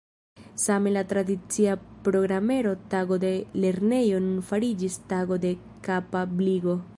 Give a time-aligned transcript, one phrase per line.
[0.61, 1.75] Same la tradicia
[2.07, 3.31] programero Tago de
[3.67, 5.53] lernejo nun fariĝis Tago de
[5.91, 6.81] kapabligo.